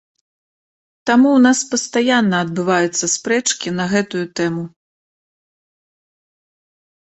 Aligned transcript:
Таму 1.09 1.29
ў 1.31 1.39
нас 1.47 1.59
пастаянна 1.73 2.37
адбываюцца 2.47 3.05
спрэчкі 3.17 3.77
на 3.79 3.85
гэтую 3.95 4.25
тэму. 4.43 4.67